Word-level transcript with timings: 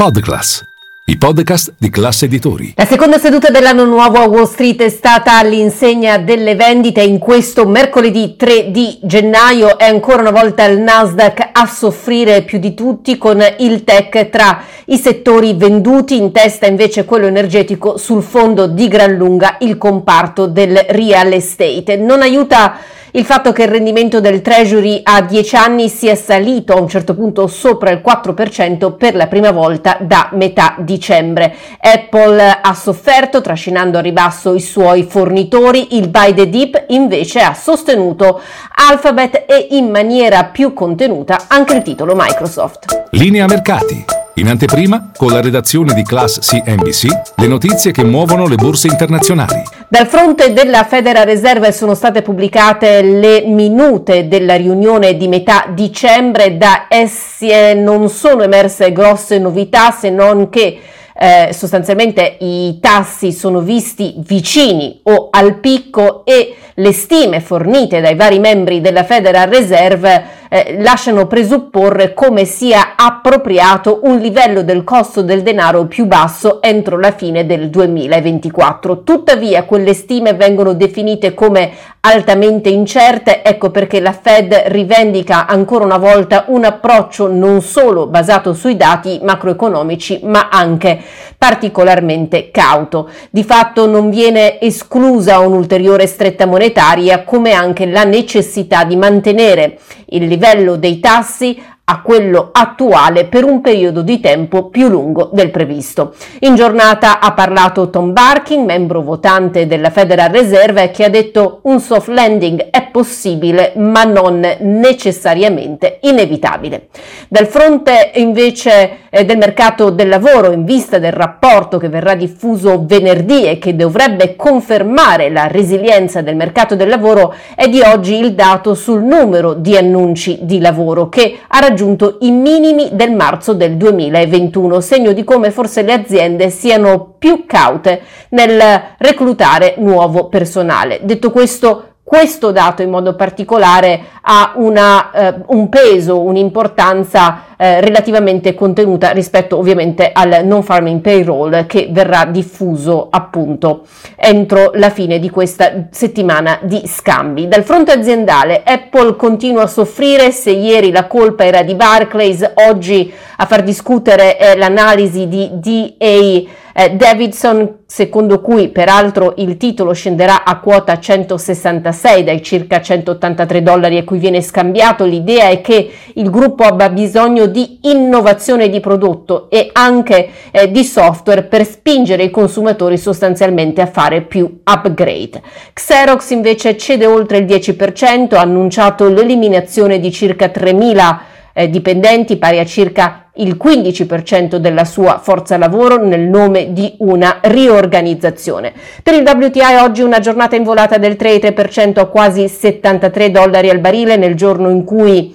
Podclass, 0.00 0.64
i 1.04 1.18
podcast 1.18 1.74
di 1.76 1.90
classe 1.90 2.24
editori. 2.24 2.72
La 2.74 2.86
seconda 2.86 3.18
seduta 3.18 3.50
dell'anno 3.50 3.84
nuovo 3.84 4.16
a 4.16 4.26
Wall 4.26 4.46
Street 4.46 4.80
è 4.80 4.88
stata 4.88 5.36
all'insegna 5.36 6.16
delle 6.16 6.54
vendite 6.54 7.02
in 7.02 7.18
questo 7.18 7.66
mercoledì 7.66 8.34
3 8.34 8.70
di 8.70 8.98
gennaio. 9.02 9.76
È 9.76 9.84
ancora 9.84 10.22
una 10.22 10.30
volta 10.30 10.64
il 10.64 10.78
Nasdaq 10.78 11.50
a 11.52 11.66
soffrire 11.66 12.44
più 12.44 12.58
di 12.58 12.72
tutti 12.72 13.18
con 13.18 13.44
il 13.58 13.84
tech 13.84 14.30
tra 14.30 14.62
i 14.86 14.96
settori 14.96 15.52
venduti, 15.52 16.16
in 16.16 16.32
testa 16.32 16.64
invece 16.64 17.04
quello 17.04 17.26
energetico 17.26 17.98
sul 17.98 18.22
fondo 18.22 18.68
di 18.68 18.88
gran 18.88 19.12
lunga 19.16 19.58
il 19.60 19.76
comparto 19.76 20.46
del 20.46 20.82
real 20.88 21.32
estate. 21.32 21.98
Non 21.98 22.22
aiuta 22.22 22.78
il 23.12 23.24
fatto 23.24 23.52
che 23.52 23.62
il 23.62 23.68
rendimento 23.68 24.20
del 24.20 24.40
Treasury 24.40 25.00
a 25.02 25.22
10 25.22 25.56
anni 25.56 25.88
sia 25.88 26.14
salito 26.14 26.74
a 26.74 26.80
un 26.80 26.88
certo 26.88 27.14
punto 27.14 27.46
sopra 27.46 27.90
il 27.90 28.02
4% 28.04 28.96
per 28.96 29.14
la 29.14 29.26
prima 29.26 29.50
volta 29.50 29.96
da 30.00 30.28
metà 30.32 30.76
dicembre. 30.78 31.54
Apple 31.80 32.58
ha 32.60 32.74
sofferto 32.74 33.40
trascinando 33.40 33.98
a 33.98 34.02
ribasso 34.02 34.54
i 34.54 34.60
suoi 34.60 35.02
fornitori, 35.02 35.96
il 35.96 36.08
buy 36.08 36.34
the 36.34 36.48
dip 36.48 36.84
invece 36.88 37.40
ha 37.40 37.54
sostenuto 37.54 38.40
Alphabet 38.88 39.44
e 39.48 39.68
in 39.70 39.90
maniera 39.90 40.44
più 40.44 40.72
contenuta 40.72 41.46
anche 41.48 41.74
il 41.74 41.82
titolo 41.82 42.14
Microsoft. 42.16 43.08
Linea 43.10 43.46
mercati. 43.46 44.04
In 44.34 44.48
anteprima, 44.48 45.10
con 45.16 45.32
la 45.32 45.40
redazione 45.40 45.92
di 45.92 46.02
Class 46.02 46.38
CNBC, 46.38 47.08
le 47.36 47.46
notizie 47.46 47.90
che 47.90 48.04
muovono 48.04 48.46
le 48.46 48.54
borse 48.54 48.86
internazionali. 48.86 49.62
Dal 49.92 50.06
fronte 50.06 50.52
della 50.52 50.84
Federal 50.84 51.24
Reserve 51.24 51.72
sono 51.72 51.96
state 51.96 52.22
pubblicate 52.22 53.02
le 53.02 53.42
minute 53.46 54.28
della 54.28 54.54
riunione 54.54 55.16
di 55.16 55.26
metà 55.26 55.66
dicembre. 55.74 56.56
Da 56.56 56.86
esse 56.88 57.74
non 57.74 58.08
sono 58.08 58.44
emerse 58.44 58.92
grosse 58.92 59.40
novità 59.40 59.90
se 59.90 60.08
non 60.08 60.48
che 60.48 60.78
eh, 61.12 61.52
sostanzialmente 61.52 62.36
i 62.38 62.78
tassi 62.80 63.32
sono 63.32 63.62
visti 63.62 64.14
vicini 64.18 65.00
o 65.02 65.26
al 65.28 65.58
picco 65.58 66.24
e 66.24 66.54
le 66.74 66.92
stime 66.92 67.40
fornite 67.40 68.00
dai 68.00 68.14
vari 68.14 68.38
membri 68.38 68.80
della 68.80 69.02
Federal 69.02 69.48
Reserve 69.48 70.38
eh, 70.52 70.78
lasciano 70.80 71.28
presupporre 71.28 72.12
come 72.12 72.44
sia 72.44 72.94
appropriato 72.96 74.00
un 74.02 74.18
livello 74.18 74.62
del 74.62 74.82
costo 74.82 75.22
del 75.22 75.42
denaro 75.42 75.86
più 75.86 76.06
basso 76.06 76.60
entro 76.60 76.98
la 76.98 77.12
fine 77.12 77.46
del 77.46 77.70
2024. 77.70 79.04
Tuttavia 79.04 79.62
quelle 79.62 79.94
stime 79.94 80.34
vengono 80.34 80.72
definite 80.72 81.34
come 81.34 81.70
altamente 82.00 82.68
incerte, 82.68 83.44
ecco 83.44 83.70
perché 83.70 84.00
la 84.00 84.12
Fed 84.12 84.52
rivendica 84.66 85.46
ancora 85.46 85.84
una 85.84 85.98
volta 85.98 86.46
un 86.48 86.64
approccio 86.64 87.28
non 87.28 87.62
solo 87.62 88.06
basato 88.06 88.52
sui 88.52 88.76
dati 88.76 89.20
macroeconomici 89.22 90.20
ma 90.24 90.48
anche 90.50 90.98
particolarmente 91.38 92.50
cauto. 92.50 93.08
Di 93.30 93.44
fatto 93.44 93.86
non 93.86 94.10
viene 94.10 94.60
esclusa 94.60 95.38
un'ulteriore 95.38 96.08
stretta 96.08 96.46
monetaria 96.46 97.22
come 97.22 97.52
anche 97.52 97.86
la 97.86 98.02
necessità 98.02 98.82
di 98.82 98.96
mantenere 98.96 99.78
il 100.12 100.24
livello 100.24 100.38
dei 100.76 100.98
tassi 101.00 101.62
a 101.84 102.02
quello 102.02 102.50
attuale 102.52 103.24
per 103.24 103.44
un 103.44 103.60
periodo 103.60 104.02
di 104.02 104.20
tempo 104.20 104.68
più 104.68 104.88
lungo 104.88 105.30
del 105.32 105.50
previsto. 105.50 106.14
In 106.40 106.54
giornata 106.54 107.18
ha 107.18 107.32
parlato 107.32 107.90
Tom 107.90 108.12
Barkin, 108.12 108.64
membro 108.64 109.02
votante 109.02 109.66
della 109.66 109.90
Federal 109.90 110.30
Reserve, 110.30 110.92
che 110.92 111.04
ha 111.04 111.08
detto 111.08 111.58
un 111.64 111.80
soft 111.80 112.08
landing 112.08 112.70
è 112.70 112.79
possibile 112.90 113.72
ma 113.76 114.04
non 114.04 114.40
necessariamente 114.60 115.98
inevitabile. 116.02 116.88
Dal 117.28 117.46
fronte 117.46 118.12
invece 118.14 119.08
eh, 119.10 119.24
del 119.24 119.38
mercato 119.38 119.90
del 119.90 120.08
lavoro 120.08 120.52
in 120.52 120.64
vista 120.64 120.98
del 120.98 121.12
rapporto 121.12 121.78
che 121.78 121.88
verrà 121.88 122.14
diffuso 122.14 122.84
venerdì 122.84 123.46
e 123.46 123.58
che 123.58 123.74
dovrebbe 123.76 124.36
confermare 124.36 125.30
la 125.30 125.46
resilienza 125.46 126.22
del 126.22 126.36
mercato 126.36 126.76
del 126.76 126.88
lavoro 126.88 127.34
è 127.54 127.68
di 127.68 127.80
oggi 127.80 128.14
il 128.18 128.34
dato 128.34 128.74
sul 128.74 129.02
numero 129.02 129.54
di 129.54 129.76
annunci 129.76 130.38
di 130.42 130.60
lavoro 130.60 131.08
che 131.08 131.38
ha 131.46 131.58
raggiunto 131.58 132.18
i 132.20 132.30
minimi 132.30 132.90
del 132.92 133.12
marzo 133.12 133.52
del 133.52 133.76
2021, 133.76 134.80
segno 134.80 135.12
di 135.12 135.24
come 135.24 135.50
forse 135.50 135.82
le 135.82 135.92
aziende 135.92 136.50
siano 136.50 137.14
più 137.18 137.44
caute 137.46 138.00
nel 138.30 138.60
reclutare 138.98 139.74
nuovo 139.78 140.28
personale. 140.28 141.00
Detto 141.02 141.30
questo, 141.30 141.89
questo 142.02 142.50
dato 142.50 142.82
in 142.82 142.90
modo 142.90 143.14
particolare 143.14 144.00
ha 144.22 144.54
una, 144.56 145.12
eh, 145.12 145.34
un 145.46 145.68
peso, 145.68 146.20
un'importanza 146.20 147.44
eh, 147.56 147.80
relativamente 147.80 148.54
contenuta 148.54 149.10
rispetto 149.10 149.56
ovviamente 149.56 150.10
al 150.12 150.40
non 150.44 150.62
farming 150.62 151.00
payroll 151.00 151.66
che 151.66 151.88
verrà 151.92 152.24
diffuso 152.24 153.06
appunto 153.10 153.82
entro 154.16 154.72
la 154.74 154.90
fine 154.90 155.18
di 155.18 155.30
questa 155.30 155.88
settimana 155.90 156.58
di 156.62 156.82
scambi. 156.84 157.46
Dal 157.46 157.62
fronte 157.62 157.92
aziendale 157.92 158.62
Apple 158.64 159.14
continua 159.14 159.62
a 159.62 159.68
soffrire, 159.68 160.32
se 160.32 160.50
ieri 160.50 160.90
la 160.90 161.06
colpa 161.06 161.44
era 161.44 161.62
di 161.62 161.74
Barclays, 161.74 162.52
oggi 162.54 163.12
a 163.36 163.46
far 163.46 163.62
discutere 163.62 164.36
è 164.36 164.56
l'analisi 164.56 165.28
di 165.28 165.50
DA 165.52 166.58
eh, 166.80 166.96
Davidson, 166.96 167.80
secondo 167.84 168.40
cui 168.40 168.68
peraltro 168.68 169.34
il 169.36 169.58
titolo 169.58 169.92
scenderà 169.92 170.44
a 170.44 170.60
quota 170.60 170.98
166 170.98 172.24
dai 172.24 172.42
circa 172.42 172.80
183 172.80 173.62
dollari 173.62 173.98
a 173.98 174.04
cui 174.04 174.18
viene 174.18 174.40
scambiato. 174.40 175.04
L'idea 175.04 175.48
è 175.48 175.60
che 175.60 175.90
il 176.14 176.30
gruppo 176.30 176.62
abbia 176.62 176.88
bisogno 176.88 177.44
di 177.44 177.80
innovazione 177.82 178.70
di 178.70 178.80
prodotto 178.80 179.50
e 179.50 179.68
anche 179.74 180.30
eh, 180.50 180.70
di 180.70 180.82
software 180.82 181.42
per 181.42 181.66
spingere 181.66 182.22
i 182.22 182.30
consumatori 182.30 182.96
sostanzialmente 182.96 183.82
a 183.82 183.86
fare 183.86 184.22
più 184.22 184.60
upgrade. 184.64 185.42
Xerox 185.74 186.30
invece 186.30 186.78
cede 186.78 187.04
oltre 187.04 187.38
il 187.38 187.44
10%, 187.44 188.36
ha 188.36 188.40
annunciato 188.40 189.06
l'eliminazione 189.06 190.00
di 190.00 190.10
circa 190.10 190.48
3000 190.48 191.24
eh, 191.60 191.70
dipendenti, 191.70 192.36
pari 192.36 192.58
a 192.58 192.64
circa 192.64 193.30
il 193.34 193.56
15% 193.62 194.56
della 194.56 194.84
sua 194.84 195.18
forza 195.18 195.56
lavoro 195.56 196.04
nel 196.04 196.22
nome 196.22 196.72
di 196.72 196.94
una 196.98 197.38
riorganizzazione. 197.42 198.72
Per 199.02 199.14
il 199.14 199.22
WTI 199.22 199.76
oggi 199.80 200.02
una 200.02 200.18
giornata 200.18 200.56
in 200.56 200.62
volata 200.62 200.98
del 200.98 201.16
3,3% 201.18 202.00
a 202.00 202.06
quasi 202.06 202.48
73 202.48 203.30
dollari 203.30 203.70
al 203.70 203.78
barile 203.78 204.16
nel 204.16 204.34
giorno 204.34 204.68
in 204.68 204.84
cui 204.84 205.34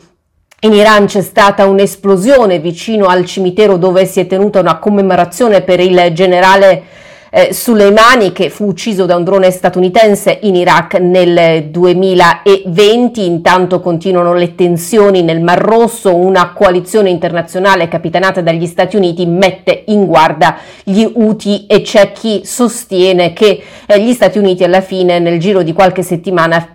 in 0.62 0.74
Iran 0.74 1.06
c'è 1.06 1.22
stata 1.22 1.66
un'esplosione 1.66 2.60
vicino 2.60 3.06
al 3.06 3.26
cimitero 3.26 3.78
dove 3.78 4.06
si 4.06 4.20
è 4.20 4.28
tenuta 4.28 4.60
una 4.60 4.78
commemorazione 4.80 5.62
per 5.62 5.80
il 5.80 6.10
generale 6.14 6.84
eh, 7.36 7.52
Soleimani 7.52 8.32
che 8.32 8.50
fu 8.50 8.66
ucciso 8.66 9.06
da 9.06 9.18
un 9.18 9.26
drone 9.26 9.52
statunitense 9.52 10.40
in 10.44 10.56
Iraq 10.56 10.94
nel 11.00 11.66
2020. 11.66 13.26
Intanto 13.26 13.82
continuano 13.82 14.34
le 14.34 14.56
tensioni 14.56 15.22
nel 15.22 15.42
Mar 15.42 15.60
Rosso, 15.60 16.16
una 16.16 16.54
coalizione 16.54 17.10
internazionale 17.10 17.90
capitanata 17.90 18.40
dagli 18.40 18.66
Stati 18.66 18.96
Uniti 18.96 19.26
mette 19.26 19.84
in 19.88 20.06
guardia 20.06 20.56
gli 20.82 21.04
Houthi 21.04 21.66
e 21.68 21.82
c'è 21.82 22.14
chi 22.14 22.44
sostiene 22.46 23.34
che 23.34 23.62
eh, 23.86 24.00
gli 24.00 24.14
Stati 24.14 24.38
Uniti 24.38 24.64
alla 24.64 24.80
fine 24.80 25.20
nel 25.20 25.38
giro 25.38 25.62
di 25.62 25.74
qualche 25.74 26.04
settimana 26.04 26.75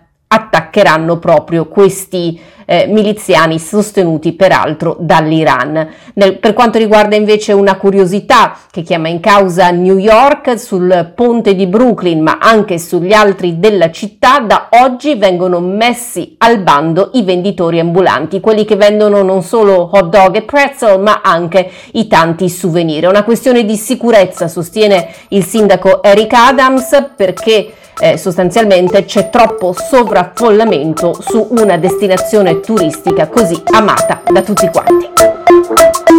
attaccheranno 0.71 1.19
proprio 1.19 1.67
questi 1.67 2.41
eh, 2.65 2.87
miliziani 2.87 3.59
sostenuti 3.59 4.33
peraltro 4.33 4.97
dall'Iran. 5.01 5.89
Nel, 6.15 6.39
per 6.39 6.53
quanto 6.53 6.79
riguarda 6.79 7.17
invece 7.17 7.53
una 7.53 7.77
curiosità 7.77 8.57
che 8.71 8.83
chiama 8.83 9.09
in 9.09 9.19
causa 9.19 9.71
New 9.71 9.99
York 9.99 10.57
sul 10.57 11.13
ponte 11.17 11.57
di 11.57 11.67
Brooklyn 11.67 12.23
ma 12.23 12.39
anche 12.41 12.79
sugli 12.79 13.13
altri 13.13 13.59
della 13.59 13.91
città, 13.91 14.39
da 14.39 14.69
oggi 14.85 15.17
vengono 15.17 15.59
messi 15.59 16.37
al 16.39 16.61
bando 16.61 17.11
i 17.15 17.23
venditori 17.23 17.81
ambulanti, 17.81 18.39
quelli 18.39 18.65
che 18.65 18.77
vendono 18.77 19.23
non 19.23 19.43
solo 19.43 19.91
hot 19.93 20.09
dog 20.09 20.37
e 20.37 20.43
pretzel 20.43 21.01
ma 21.01 21.21
anche 21.25 21.69
i 21.93 22.07
tanti 22.07 22.49
souvenir. 22.49 23.05
È 23.05 23.09
una 23.09 23.25
questione 23.25 23.65
di 23.65 23.77
sicurezza, 23.77 24.47
sostiene 24.47 25.09
il 25.29 25.45
sindaco 25.45 26.03
Eric 26.05 26.33
Adams, 26.33 27.09
perché 27.17 27.73
eh, 28.01 28.17
sostanzialmente 28.17 29.05
c'è 29.05 29.31
troppo 29.31 29.73
sovraffollamento 29.73 31.17
su 31.21 31.49
una 31.51 31.77
destinazione 31.77 32.61
turistica 32.61 33.29
così 33.29 33.61
amata 33.73 34.23
da 34.31 34.43
tutti 34.43 34.69
quanti. 34.69 36.10